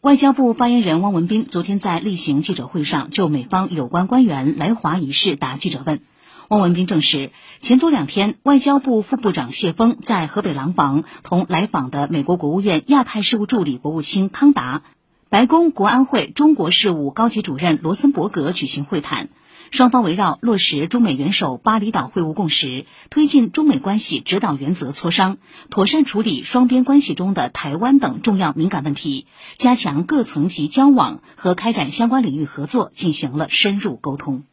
[0.00, 5.98] 外交部发言人汪文斌昨天在例行记者会上就美方有关官员来华一事答记者问。
[6.46, 14.84] 汪文斌证实，前昨两天，外交部副部长谢锋在河北廊坊同来访的美国国务院亚太事务助理国务卿康达、
[15.30, 19.28] 白宫国安会中国事务高级主任罗森伯格举行会谈。
[19.70, 25.38] 双方围绕落实中美元首巴厘岛会晤共识、推进中美关系指导原则磋商，
[25.70, 29.26] 妥善处理双边关系中的台湾等重要敏感问题，
[29.56, 34.44] 加强各层级交往和开展相关领域合作进行了深入沟通。